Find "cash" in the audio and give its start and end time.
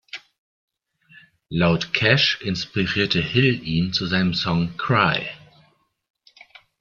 1.93-2.41